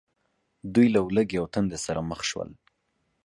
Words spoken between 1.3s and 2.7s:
او تندې سره مخ شول.